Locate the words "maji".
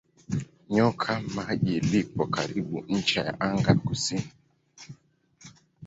1.35-1.73